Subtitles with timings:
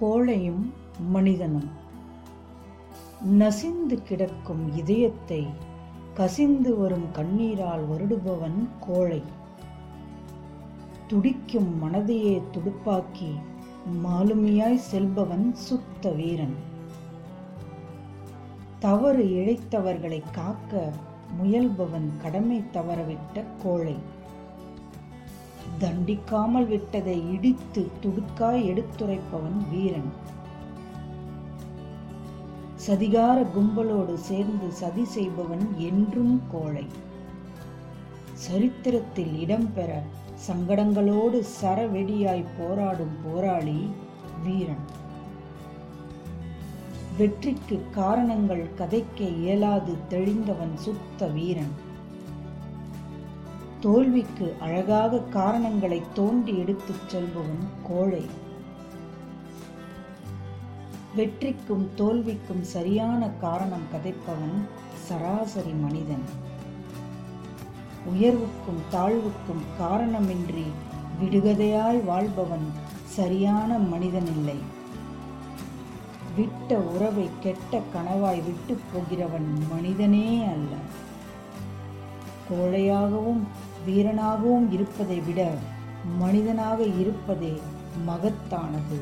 [0.00, 0.72] கோழையும்
[1.08, 1.70] மனிதனும்.
[3.22, 5.46] நசிந்து கிடக்கும் இதயத்தை
[6.14, 9.22] கசிந்து வரும் கண்ணீரால் வருடுபவன் கோழை
[11.06, 13.32] துடிக்கும் மனதையே துடுப்பாக்கி
[14.04, 16.54] மாலுமியாய் செல்பவன் சுத்த வீரன்.
[18.78, 20.92] தவறு இழைத்தவர்களை காக்க
[21.42, 23.96] முயல்பவன் கடமை தவறவிட்ட கோழை
[25.80, 30.10] தண்டிக்காமல் விட்டதை இடித்து துடுக்காய் எடுத்துரைப்பவன் வீரன்.
[32.86, 36.86] சதிகார கும்பலோடு சேர்ந்து சதி செய்பவன் என்றும் கோழை.
[38.32, 39.90] சரித்திரத்தில் இடம்பெற
[40.48, 43.90] சங்கடங்களோடு சரவெடியாய் போராடும் போராளி
[44.44, 44.84] வீரன்.
[47.16, 51.72] வெற்றிக்கு காரணங்கள் கதைக்க இயலாது தெளிந்தவன் சுத்த வீரன்.
[53.82, 58.26] தோல்விக்கு அழகாக காரணங்களை தோண்டி எடுத்துச் செல்பவன் கோழை.
[61.16, 64.58] வெற்றிக்கும் தோல்விக்கும் சரியான காரணம் கதைப்பவன்
[64.94, 66.22] சராசரி மனிதன்.
[68.06, 70.66] உயர்வுக்கும் தாழ்வுக்கும் காரணமின்றி
[71.20, 72.66] விடுகதையாய் வாழ்பவன்
[73.04, 74.56] சரியான மனிதனில்லை.
[76.36, 80.74] விட்ட உறவை கெட்ட கனவாய் விட்டு போகிறவன் மனிதனே அல்ல.
[82.50, 83.42] கோழையாகவும்
[83.86, 85.40] வீரனாகவும் இருப்பதை விட
[86.18, 87.54] மனிதனாக இருப்பதே
[88.06, 88.98] மகத்தானது.